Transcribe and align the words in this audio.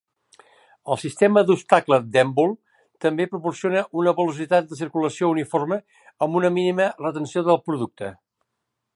El 0.93 0.97
sistema 0.99 1.41
d'obstacle 1.49 1.99
d'èmbol 2.15 2.55
també 3.05 3.27
proporciona 3.33 3.83
una 4.03 4.13
velocitat 4.21 4.71
de 4.71 4.77
circulació 4.79 5.29
uniforme 5.35 5.79
amb 6.27 6.39
una 6.41 6.51
mínima 6.59 6.89
retenció 7.07 7.45
de 7.51 7.59
producte. 7.69 8.11